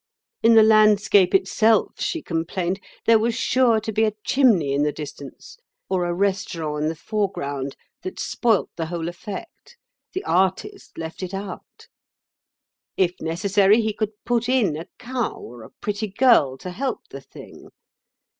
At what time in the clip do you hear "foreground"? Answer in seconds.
6.95-7.75